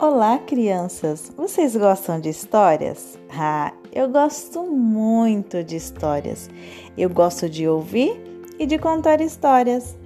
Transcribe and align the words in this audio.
Olá, 0.00 0.38
crianças! 0.38 1.32
Vocês 1.36 1.74
gostam 1.74 2.20
de 2.20 2.28
histórias? 2.28 3.18
Ah, 3.36 3.72
eu 3.92 4.08
gosto 4.08 4.62
muito 4.62 5.64
de 5.64 5.74
histórias. 5.74 6.48
Eu 6.96 7.10
gosto 7.10 7.48
de 7.48 7.66
ouvir 7.66 8.16
e 8.60 8.64
de 8.64 8.78
contar 8.78 9.20
histórias. 9.20 9.96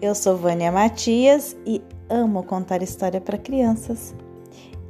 Eu 0.00 0.12
sou 0.16 0.36
Vânia 0.36 0.72
Matias 0.72 1.56
e 1.64 1.80
amo 2.10 2.42
contar 2.42 2.82
história 2.82 3.20
para 3.20 3.38
crianças. 3.38 4.12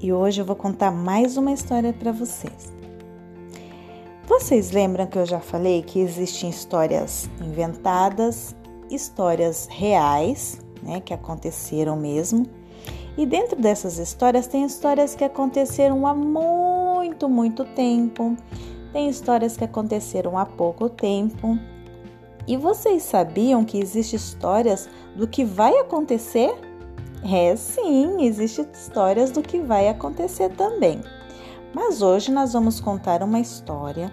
E 0.01 0.15
hoje 0.15 0.41
eu 0.41 0.47
vou 0.47 0.57
contar 0.57 0.91
mais 0.91 1.37
uma 1.37 1.53
história 1.53 1.93
para 1.93 2.11
vocês. 2.11 2.73
Vocês 4.27 4.71
lembram 4.71 5.07
que 5.07 5.19
eu 5.19 5.27
já 5.27 5.41
falei 5.41 5.83
que 5.83 6.01
existem 6.01 6.49
histórias 6.49 7.29
inventadas, 7.39 8.57
histórias 8.91 9.69
reais, 9.71 10.59
né, 10.83 11.01
que 11.01 11.13
aconteceram 11.13 11.97
mesmo 11.97 12.62
e 13.17 13.27
dentro 13.27 13.61
dessas 13.61 13.99
histórias 13.99 14.47
tem 14.47 14.65
histórias 14.65 15.15
que 15.15 15.25
aconteceram 15.25 16.07
há 16.07 16.15
muito, 16.15 17.29
muito 17.29 17.65
tempo, 17.65 18.37
tem 18.93 19.09
histórias 19.09 19.57
que 19.57 19.65
aconteceram 19.65 20.39
há 20.39 20.47
pouco 20.47 20.89
tempo. 20.89 21.59
E 22.47 22.57
vocês 22.57 23.03
sabiam 23.03 23.65
que 23.65 23.79
existem 23.79 24.17
histórias 24.17 24.89
do 25.17 25.29
que 25.29 25.45
vai 25.45 25.77
acontecer? 25.79 26.53
É 27.25 27.55
sim, 27.55 28.25
existem 28.25 28.67
histórias 28.73 29.31
do 29.31 29.43
que 29.43 29.61
vai 29.61 29.89
acontecer 29.89 30.49
também. 30.57 31.01
Mas 31.73 32.03
hoje 32.03 32.33
nós 32.33 32.53
vamos 32.53 32.81
contar 32.81 33.23
uma 33.23 33.39
história 33.39 34.13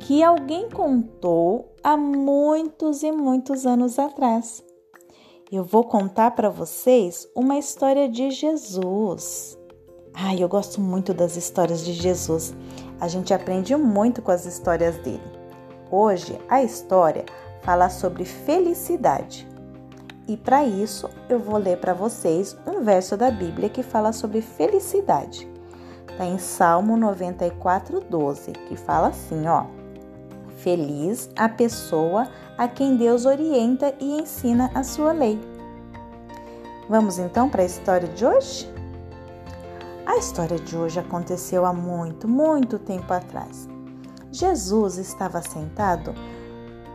que 0.00 0.22
alguém 0.22 0.68
contou 0.68 1.72
há 1.84 1.96
muitos 1.96 3.02
e 3.02 3.12
muitos 3.12 3.64
anos 3.66 3.98
atrás 3.98 4.64
eu 5.52 5.64
vou 5.64 5.82
contar 5.82 6.30
para 6.30 6.48
vocês 6.48 7.26
uma 7.34 7.58
história 7.58 8.08
de 8.08 8.30
Jesus. 8.30 9.58
Ai, 10.14 10.42
eu 10.42 10.48
gosto 10.48 10.80
muito 10.80 11.12
das 11.12 11.36
histórias 11.36 11.84
de 11.84 11.92
Jesus. 11.92 12.54
A 13.00 13.08
gente 13.08 13.34
aprende 13.34 13.74
muito 13.74 14.22
com 14.22 14.30
as 14.30 14.46
histórias 14.46 14.96
dele. 14.98 15.40
Hoje 15.90 16.38
a 16.48 16.62
história 16.62 17.24
fala 17.62 17.88
sobre 17.88 18.24
felicidade. 18.24 19.48
E 20.28 20.36
para 20.36 20.64
isso 20.64 21.10
eu 21.28 21.40
vou 21.40 21.56
ler 21.56 21.78
para 21.78 21.94
vocês 21.94 22.56
um 22.64 22.84
verso 22.84 23.16
da 23.16 23.28
Bíblia 23.28 23.68
que 23.68 23.82
fala 23.82 24.12
sobre 24.12 24.40
felicidade. 24.40 25.50
Está 26.08 26.26
em 26.26 26.38
Salmo 26.38 26.96
94, 26.96 28.00
12, 28.08 28.52
que 28.52 28.76
fala 28.76 29.08
assim, 29.08 29.48
ó. 29.48 29.79
Feliz 30.62 31.30
a 31.36 31.48
pessoa 31.48 32.28
a 32.58 32.68
quem 32.68 32.96
Deus 32.96 33.24
orienta 33.24 33.94
e 33.98 34.20
ensina 34.20 34.70
a 34.74 34.82
sua 34.82 35.12
lei. 35.12 35.40
Vamos 36.88 37.18
então 37.18 37.48
para 37.48 37.62
a 37.62 37.66
história 37.66 38.08
de 38.08 38.26
hoje? 38.26 38.70
A 40.04 40.16
história 40.16 40.58
de 40.58 40.76
hoje 40.76 41.00
aconteceu 41.00 41.64
há 41.64 41.72
muito, 41.72 42.28
muito 42.28 42.78
tempo 42.78 43.12
atrás. 43.12 43.68
Jesus 44.30 44.98
estava 44.98 45.40
sentado 45.40 46.14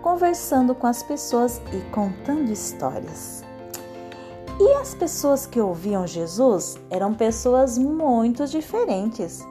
conversando 0.03 0.75
com 0.75 0.85
as 0.85 1.01
pessoas 1.01 1.59
e 1.73 1.81
contando 1.89 2.51
histórias. 2.51 3.43
E 4.59 4.73
as 4.73 4.93
pessoas 4.93 5.47
que 5.47 5.59
ouviam 5.59 6.05
Jesus 6.05 6.77
eram 6.91 7.15
pessoas 7.15 7.79
muito 7.79 8.45
diferentes. 8.45 9.43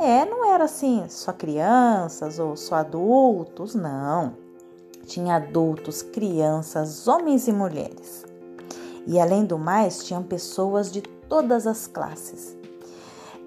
É, 0.00 0.24
não 0.24 0.50
era 0.50 0.64
assim 0.64 1.04
só 1.10 1.30
crianças 1.30 2.38
ou 2.38 2.56
só 2.56 2.76
adultos, 2.76 3.74
não. 3.74 4.34
Tinha 5.04 5.36
adultos, 5.36 6.00
crianças, 6.00 7.06
homens 7.06 7.46
e 7.46 7.52
mulheres. 7.52 8.24
E 9.06 9.20
além 9.20 9.44
do 9.44 9.58
mais, 9.58 10.02
tinham 10.02 10.22
pessoas 10.22 10.90
de 10.90 11.02
todas 11.02 11.66
as 11.66 11.86
classes. 11.86 12.56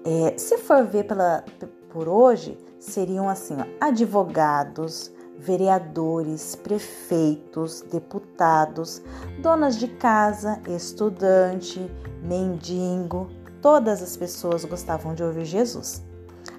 É, 0.04 0.38
se 0.38 0.58
for 0.58 0.84
ver 0.84 1.08
pela, 1.08 1.44
por 1.90 2.08
hoje, 2.08 2.56
seriam 2.78 3.28
assim: 3.28 3.56
ó, 3.60 3.64
advogados, 3.80 5.10
vereadores, 5.36 6.54
prefeitos, 6.54 7.80
deputados, 7.80 9.02
donas 9.42 9.76
de 9.76 9.88
casa, 9.88 10.60
estudante, 10.68 11.80
mendigo, 12.22 13.28
todas 13.60 14.00
as 14.00 14.16
pessoas 14.16 14.64
gostavam 14.64 15.16
de 15.16 15.24
ouvir 15.24 15.46
Jesus. 15.46 16.03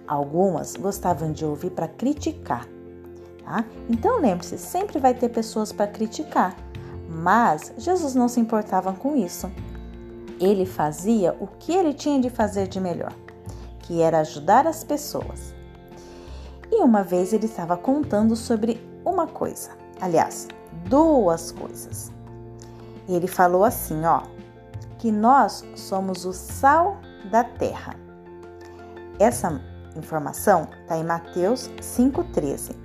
Algumas 0.08 0.76
gostavam 0.76 1.32
de 1.32 1.44
ouvir 1.46 1.72
para 1.72 1.88
criticar. 1.88 2.68
Tá? 3.44 3.66
Então 3.90 4.20
lembre-se, 4.20 4.58
sempre 4.58 5.00
vai 5.00 5.14
ter 5.14 5.30
pessoas 5.30 5.72
para 5.72 5.88
criticar, 5.88 6.56
mas 7.08 7.74
Jesus 7.78 8.16
não 8.16 8.28
se 8.28 8.40
importava 8.40 8.94
com 8.94 9.16
isso. 9.16 9.52
Ele 10.40 10.66
fazia 10.66 11.36
o 11.40 11.48
que 11.48 11.72
ele 11.72 11.94
tinha 11.94 12.20
de 12.20 12.30
fazer 12.30 12.68
de 12.68 12.80
melhor, 12.80 13.14
que 13.80 14.02
era 14.02 14.20
ajudar 14.20 14.68
as 14.68 14.84
pessoas. 14.84 15.54
E 16.72 16.82
uma 16.84 17.04
vez 17.04 17.32
ele 17.34 17.46
estava 17.46 17.78
contando 17.78 18.36
sobre 18.36 18.82
uma 19.06 19.28
coisa, 19.28 19.70
aliás, 20.02 20.48
duas 20.90 21.52
coisas. 21.52 22.12
Ele 23.08 23.28
falou 23.28 23.64
assim, 23.64 24.04
ó, 24.04 24.24
que 24.98 25.12
nós 25.12 25.64
somos 25.76 26.26
o 26.26 26.34
sal 26.34 26.98
da 27.30 27.44
terra. 27.44 27.96
Essa 29.20 29.62
informação 29.96 30.68
está 30.82 30.98
em 30.98 31.04
Mateus 31.04 31.70
5,13. 31.80 32.76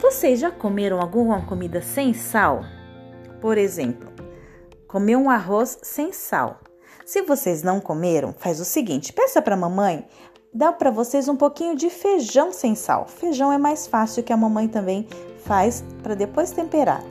Vocês 0.00 0.40
já 0.40 0.50
comeram 0.50 1.00
alguma 1.00 1.44
comida 1.46 1.80
sem 1.80 2.12
sal? 2.12 2.62
Por 3.40 3.56
exemplo, 3.56 4.10
comer 4.86 5.16
um 5.16 5.30
arroz 5.30 5.78
sem 5.82 6.12
sal. 6.12 6.60
Se 7.04 7.22
vocês 7.22 7.62
não 7.62 7.80
comeram, 7.80 8.34
faz 8.36 8.60
o 8.60 8.64
seguinte: 8.64 9.12
peça 9.12 9.40
para 9.40 9.54
a 9.54 9.58
mamãe 9.58 10.06
dá 10.56 10.72
para 10.72 10.90
vocês 10.90 11.28
um 11.28 11.36
pouquinho 11.36 11.76
de 11.76 11.90
feijão 11.90 12.50
sem 12.50 12.74
sal. 12.74 13.06
Feijão 13.06 13.52
é 13.52 13.58
mais 13.58 13.86
fácil 13.86 14.22
que 14.22 14.32
a 14.32 14.36
mamãe 14.36 14.66
também 14.66 15.06
faz 15.44 15.84
para 16.02 16.14
depois 16.14 16.50
temperar. 16.50 17.02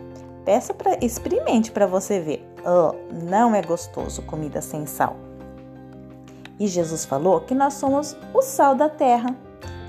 Peça 0.43 0.73
para 0.73 0.97
experimente 1.03 1.71
para 1.71 1.85
você 1.85 2.19
ver. 2.19 2.43
Oh, 2.65 2.95
não 3.23 3.53
é 3.53 3.61
gostoso 3.61 4.23
comida 4.23 4.61
sem 4.61 4.87
sal. 4.87 5.24
E 6.59 6.67
Jesus 6.67 7.05
falou 7.05 7.41
que 7.41 7.53
nós 7.53 7.73
somos 7.73 8.15
o 8.33 8.41
sal 8.41 8.75
da 8.75 8.89
terra. 8.89 9.35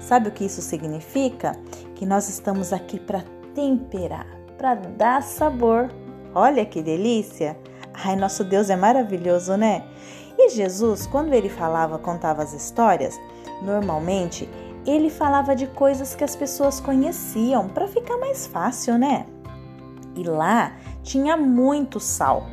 Sabe 0.01 0.29
o 0.29 0.33
que 0.33 0.45
isso 0.45 0.61
significa? 0.61 1.53
Que 1.95 2.05
nós 2.05 2.29
estamos 2.29 2.73
aqui 2.73 2.99
para 2.99 3.25
temperar, 3.55 4.27
para 4.59 4.75
dar 4.75 5.23
sabor. 5.23 5.91
Olha 6.35 6.65
que 6.65 6.83
delícia! 6.83 7.57
Ai, 7.95 8.15
nosso 8.17 8.45
Deus 8.45 8.69
é 8.69 8.77
maravilhoso, 8.77 9.57
né? 9.57 9.85
E 10.39 10.51
Jesus, 10.51 11.07
quando 11.07 11.33
ele 11.33 11.49
falava, 11.49 11.99
contava 11.99 12.43
as 12.43 12.53
histórias, 12.53 13.19
normalmente 13.63 14.49
ele 14.85 15.09
falava 15.09 15.57
de 15.57 15.67
coisas 15.67 16.15
que 16.15 16.23
as 16.23 16.37
pessoas 16.37 16.79
conheciam 16.79 17.69
para 17.69 17.89
ficar 17.89 18.19
mais 18.19 18.47
fácil, 18.47 18.99
né? 18.99 19.27
E 20.15 20.23
lá 20.23 20.77
tinha 21.03 21.37
muito 21.37 21.99
sal. 21.99 22.47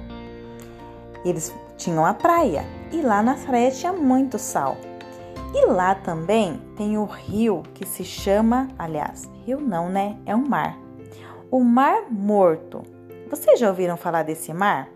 Eles 1.25 1.53
tinham 1.77 2.05
a 2.05 2.13
praia 2.13 2.65
e 2.93 3.01
lá 3.01 3.23
na 3.23 3.33
praia 3.33 3.71
tinha 3.71 3.91
muito 3.91 4.37
sal. 4.37 4.77
E 5.53 5.65
lá 5.65 5.95
também 5.95 6.61
tem 6.77 6.97
o 6.97 7.05
rio 7.05 7.63
que 7.73 7.85
se 7.85 8.05
chama, 8.05 8.69
aliás, 8.77 9.29
rio 9.45 9.59
não, 9.59 9.89
né? 9.89 10.17
É 10.25 10.35
um 10.35 10.47
mar. 10.47 10.77
O 11.51 11.63
Mar 11.63 12.11
Morto. 12.11 12.83
Vocês 13.29 13.59
já 13.59 13.67
ouviram 13.69 13.97
falar 13.97 14.23
desse 14.23 14.53
mar? 14.53 14.89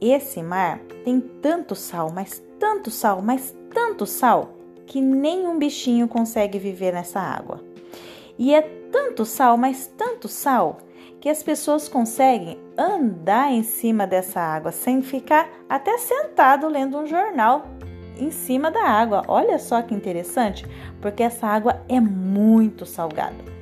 Esse 0.00 0.42
mar 0.42 0.80
tem 1.04 1.20
tanto 1.20 1.74
sal, 1.74 2.10
mas 2.12 2.42
tanto 2.58 2.90
sal, 2.90 3.22
mas 3.22 3.54
tanto 3.72 4.04
sal 4.04 4.50
que 4.86 5.00
nenhum 5.00 5.58
bichinho 5.58 6.08
consegue 6.08 6.58
viver 6.58 6.92
nessa 6.92 7.20
água. 7.20 7.60
E 8.38 8.54
é 8.54 8.62
tanto 8.62 9.24
sal, 9.24 9.56
mas 9.56 9.86
tanto 9.96 10.28
sal 10.28 10.78
que 11.20 11.28
as 11.28 11.42
pessoas 11.42 11.88
conseguem 11.88 12.58
andar 12.76 13.52
em 13.52 13.62
cima 13.62 14.06
dessa 14.06 14.40
água 14.40 14.72
sem 14.72 15.02
ficar 15.02 15.48
até 15.68 15.98
sentado 15.98 16.68
lendo 16.68 16.98
um 16.98 17.06
jornal 17.06 17.66
em 18.16 18.30
cima 18.30 18.70
da 18.70 18.84
água. 18.84 19.22
Olha 19.28 19.58
só 19.58 19.82
que 19.82 19.94
interessante, 19.94 20.66
porque 21.00 21.22
essa 21.22 21.46
água 21.46 21.82
é 21.88 22.00
muito 22.00 22.86
salgada. 22.86 23.52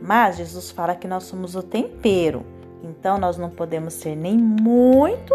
Mas 0.00 0.36
Jesus 0.36 0.70
fala 0.70 0.94
que 0.94 1.08
nós 1.08 1.24
somos 1.24 1.54
o 1.54 1.62
tempero, 1.62 2.44
então 2.82 3.16
nós 3.18 3.36
não 3.36 3.50
podemos 3.50 3.94
ser 3.94 4.14
nem 4.14 4.36
muito 4.36 5.34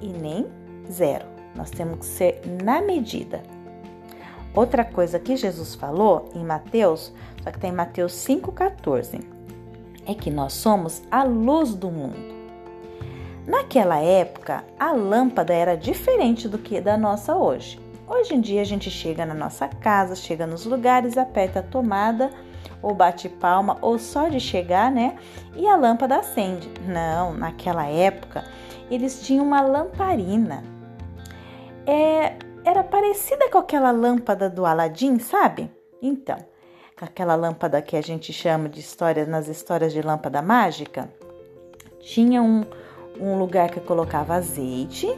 e 0.00 0.08
nem 0.08 0.46
zero. 0.90 1.26
Nós 1.54 1.70
temos 1.70 1.98
que 1.98 2.06
ser 2.06 2.40
na 2.64 2.80
medida. 2.80 3.42
Outra 4.54 4.84
coisa 4.84 5.18
que 5.18 5.36
Jesus 5.36 5.74
falou 5.74 6.28
em 6.34 6.44
Mateus, 6.44 7.12
só 7.42 7.50
que 7.50 7.58
tem 7.58 7.70
tá 7.70 7.76
Mateus 7.76 8.12
5,14 8.12 9.24
é 10.06 10.14
que 10.14 10.30
nós 10.30 10.52
somos 10.52 11.02
a 11.10 11.22
luz 11.22 11.74
do 11.74 11.90
mundo. 11.90 12.31
Naquela 13.46 13.98
época, 13.98 14.64
a 14.78 14.92
lâmpada 14.92 15.52
era 15.52 15.76
diferente 15.76 16.48
do 16.48 16.58
que 16.58 16.80
da 16.80 16.96
nossa 16.96 17.34
hoje. 17.34 17.80
Hoje 18.06 18.34
em 18.34 18.40
dia 18.40 18.60
a 18.60 18.64
gente 18.64 18.90
chega 18.90 19.26
na 19.26 19.34
nossa 19.34 19.66
casa, 19.66 20.14
chega 20.14 20.46
nos 20.46 20.64
lugares, 20.64 21.18
aperta 21.18 21.60
a 21.60 21.62
tomada 21.62 22.30
ou 22.80 22.94
bate 22.94 23.28
palma 23.28 23.78
ou 23.80 23.98
só 23.98 24.28
de 24.28 24.38
chegar, 24.38 24.90
né? 24.90 25.16
E 25.56 25.66
a 25.66 25.76
lâmpada 25.76 26.16
acende. 26.16 26.70
Não, 26.86 27.34
naquela 27.34 27.86
época 27.86 28.44
eles 28.90 29.22
tinham 29.22 29.44
uma 29.44 29.60
lamparina. 29.60 30.62
É, 31.86 32.36
era 32.64 32.84
parecida 32.84 33.48
com 33.50 33.58
aquela 33.58 33.90
lâmpada 33.90 34.48
do 34.48 34.64
Aladim, 34.64 35.18
sabe? 35.18 35.70
Então, 36.00 36.36
aquela 37.00 37.34
lâmpada 37.34 37.82
que 37.82 37.96
a 37.96 38.02
gente 38.02 38.32
chama 38.32 38.68
de 38.68 38.80
histórias 38.80 39.26
nas 39.26 39.48
histórias 39.48 39.92
de 39.92 40.00
lâmpada 40.00 40.42
mágica, 40.42 41.08
tinha 42.00 42.42
um, 42.42 42.64
um 43.22 43.38
lugar 43.38 43.70
que 43.70 43.80
colocava 43.80 44.34
azeite 44.34 45.08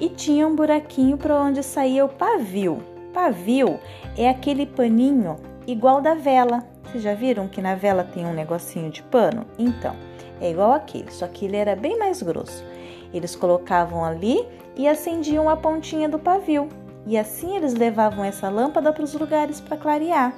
e 0.00 0.08
tinha 0.08 0.46
um 0.46 0.54
buraquinho 0.54 1.16
para 1.16 1.40
onde 1.40 1.62
saía 1.62 2.04
o 2.04 2.08
pavio. 2.08 2.82
Pavio 3.12 3.80
é 4.16 4.28
aquele 4.28 4.64
paninho 4.64 5.36
igual 5.66 6.00
da 6.00 6.14
vela. 6.14 6.64
Vocês 6.84 7.02
já 7.02 7.14
viram 7.14 7.48
que 7.48 7.60
na 7.60 7.74
vela 7.74 8.04
tem 8.04 8.24
um 8.24 8.32
negocinho 8.32 8.90
de 8.90 9.02
pano? 9.02 9.44
Então, 9.58 9.94
é 10.40 10.50
igual 10.50 10.72
aquele, 10.72 11.10
só 11.10 11.26
que 11.26 11.44
ele 11.44 11.56
era 11.56 11.74
bem 11.74 11.98
mais 11.98 12.22
grosso. 12.22 12.64
Eles 13.12 13.34
colocavam 13.34 14.04
ali 14.04 14.46
e 14.76 14.86
acendiam 14.86 15.48
a 15.48 15.56
pontinha 15.56 16.08
do 16.08 16.18
pavio. 16.18 16.68
E 17.06 17.18
assim 17.18 17.56
eles 17.56 17.74
levavam 17.74 18.24
essa 18.24 18.48
lâmpada 18.48 18.92
para 18.92 19.02
os 19.02 19.14
lugares 19.14 19.60
para 19.60 19.76
clarear. 19.76 20.32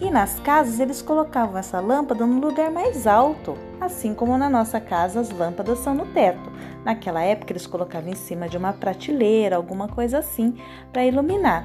E 0.00 0.10
nas 0.10 0.38
casas 0.40 0.80
eles 0.80 1.00
colocavam 1.00 1.56
essa 1.56 1.80
lâmpada 1.80 2.26
no 2.26 2.40
lugar 2.40 2.70
mais 2.70 3.06
alto, 3.06 3.56
assim 3.80 4.14
como 4.14 4.36
na 4.36 4.48
nossa 4.50 4.80
casa 4.80 5.20
as 5.20 5.30
lâmpadas 5.30 5.78
são 5.78 5.94
no 5.94 6.06
teto. 6.06 6.50
Naquela 6.84 7.22
época 7.22 7.52
eles 7.52 7.66
colocavam 7.66 8.10
em 8.10 8.16
cima 8.16 8.48
de 8.48 8.56
uma 8.56 8.72
prateleira, 8.72 9.56
alguma 9.56 9.88
coisa 9.88 10.18
assim, 10.18 10.56
para 10.92 11.04
iluminar. 11.04 11.64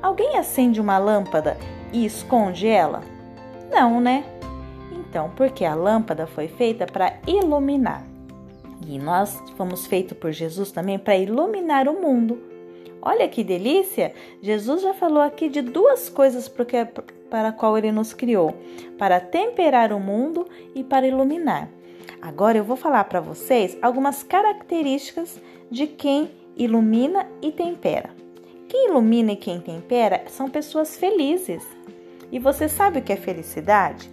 Alguém 0.00 0.36
acende 0.36 0.80
uma 0.80 0.98
lâmpada 0.98 1.56
e 1.92 2.04
esconde 2.04 2.68
ela? 2.68 3.02
Não, 3.70 4.00
né? 4.00 4.24
Então, 4.92 5.30
porque 5.34 5.64
a 5.64 5.74
lâmpada 5.74 6.26
foi 6.26 6.48
feita 6.48 6.86
para 6.86 7.14
iluminar. 7.26 8.04
E 8.86 8.98
nós 8.98 9.42
fomos 9.56 9.86
feitos 9.86 10.16
por 10.16 10.30
Jesus 10.32 10.70
também 10.70 10.98
para 10.98 11.16
iluminar 11.16 11.88
o 11.88 12.00
mundo. 12.00 12.40
Olha 13.00 13.28
que 13.28 13.44
delícia! 13.44 14.12
Jesus 14.42 14.82
já 14.82 14.92
falou 14.92 15.22
aqui 15.22 15.48
de 15.48 15.62
duas 15.62 16.08
coisas 16.08 16.48
para 16.48 17.48
a 17.48 17.52
qual 17.52 17.78
ele 17.78 17.92
nos 17.92 18.12
criou: 18.12 18.54
para 18.98 19.20
temperar 19.20 19.92
o 19.92 20.00
mundo 20.00 20.46
e 20.74 20.82
para 20.82 21.06
iluminar. 21.06 21.68
Agora 22.20 22.58
eu 22.58 22.64
vou 22.64 22.76
falar 22.76 23.04
para 23.04 23.20
vocês 23.20 23.78
algumas 23.80 24.22
características 24.22 25.40
de 25.70 25.86
quem 25.86 26.30
ilumina 26.56 27.26
e 27.40 27.52
tempera. 27.52 28.10
Quem 28.68 28.88
ilumina 28.88 29.32
e 29.32 29.36
quem 29.36 29.60
tempera 29.60 30.24
são 30.26 30.50
pessoas 30.50 30.96
felizes. 30.96 31.64
E 32.30 32.38
você 32.38 32.68
sabe 32.68 32.98
o 32.98 33.02
que 33.02 33.12
é 33.12 33.16
felicidade? 33.16 34.10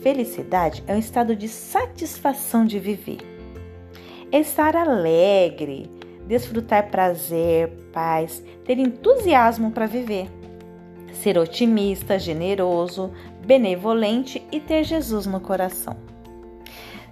Felicidade 0.00 0.82
é 0.86 0.94
um 0.94 0.98
estado 0.98 1.36
de 1.36 1.48
satisfação 1.48 2.64
de 2.64 2.78
viver. 2.78 3.18
É 4.32 4.38
estar 4.38 4.74
alegre, 4.76 5.90
desfrutar 6.26 6.90
prazer, 6.90 7.68
paz, 7.92 8.42
ter 8.64 8.78
entusiasmo 8.78 9.70
para 9.70 9.86
viver, 9.86 10.28
ser 11.12 11.38
otimista, 11.38 12.18
generoso, 12.18 13.12
benevolente 13.44 14.42
e 14.52 14.60
ter 14.60 14.84
Jesus 14.84 15.26
no 15.26 15.40
coração. 15.40 15.96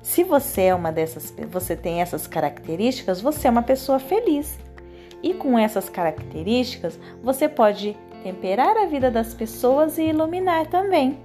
Se 0.03 0.25
você 0.25 0.63
é 0.63 0.75
uma 0.75 0.91
dessas, 0.91 1.35
você 1.51 1.77
tem 1.77 2.01
essas 2.01 2.27
características, 2.27 3.21
você 3.21 3.47
é 3.47 3.51
uma 3.51 3.63
pessoa 3.63 3.99
feliz. 3.99 4.59
E 5.23 5.35
com 5.35 5.59
essas 5.59 5.89
características, 5.89 6.99
você 7.23 7.49
pode 7.49 7.97
temperar 8.23 8.77
a 8.77 8.87
vida 8.87 9.11
das 9.11 9.35
pessoas 9.35 9.99
e 9.99 10.05
iluminar 10.05 10.67
também. 10.67 11.19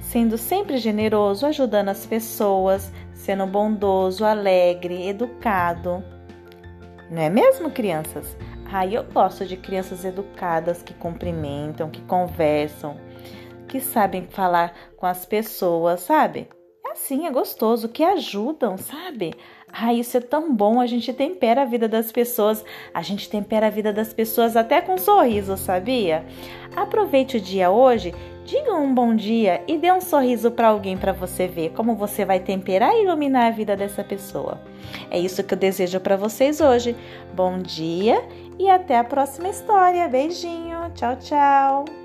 Sendo 0.00 0.36
sempre 0.36 0.78
generoso, 0.78 1.46
ajudando 1.46 1.88
as 1.88 2.04
pessoas, 2.04 2.92
sendo 3.14 3.46
bondoso, 3.46 4.24
alegre, 4.24 5.08
educado, 5.08 6.02
não 7.10 7.22
é 7.22 7.28
mesmo, 7.28 7.70
crianças? 7.70 8.36
Ah, 8.72 8.86
eu 8.86 9.02
gosto 9.02 9.44
de 9.44 9.56
crianças 9.56 10.04
educadas 10.04 10.80
que 10.80 10.94
cumprimentam, 10.94 11.90
que 11.90 12.00
conversam, 12.02 12.96
que 13.66 13.80
sabem 13.80 14.28
falar 14.28 14.72
com 14.96 15.06
as 15.06 15.26
pessoas, 15.26 16.00
sabe? 16.02 16.48
É 16.86 16.92
assim, 16.92 17.26
é 17.26 17.30
gostoso, 17.30 17.88
que 17.88 18.04
ajudam, 18.04 18.78
sabe? 18.78 19.34
Ah, 19.72 19.92
isso 19.92 20.16
é 20.16 20.20
tão 20.20 20.54
bom, 20.54 20.80
a 20.80 20.86
gente 20.86 21.12
tempera 21.12 21.62
a 21.62 21.64
vida 21.64 21.88
das 21.88 22.12
pessoas, 22.12 22.64
a 22.94 23.02
gente 23.02 23.28
tempera 23.28 23.66
a 23.66 23.70
vida 23.70 23.92
das 23.92 24.14
pessoas 24.14 24.56
até 24.56 24.80
com 24.80 24.94
um 24.94 24.98
sorriso, 24.98 25.56
sabia? 25.56 26.24
Aproveite 26.76 27.36
o 27.36 27.40
dia 27.40 27.70
hoje, 27.70 28.14
diga 28.50 28.74
um 28.74 28.92
bom 28.92 29.14
dia 29.14 29.62
e 29.68 29.78
dê 29.78 29.92
um 29.92 30.00
sorriso 30.00 30.50
para 30.50 30.66
alguém 30.66 30.96
para 30.96 31.12
você 31.12 31.46
ver 31.46 31.70
como 31.70 31.94
você 31.94 32.24
vai 32.24 32.40
temperar 32.40 32.92
e 32.92 33.04
iluminar 33.04 33.46
a 33.46 33.50
vida 33.50 33.76
dessa 33.76 34.02
pessoa. 34.02 34.60
É 35.08 35.16
isso 35.16 35.44
que 35.44 35.54
eu 35.54 35.58
desejo 35.58 36.00
para 36.00 36.16
vocês 36.16 36.60
hoje. 36.60 36.96
Bom 37.32 37.60
dia 37.60 38.20
e 38.58 38.68
até 38.68 38.98
a 38.98 39.04
próxima 39.04 39.48
história. 39.48 40.08
Beijinho, 40.08 40.90
tchau, 40.96 41.16
tchau. 41.16 41.99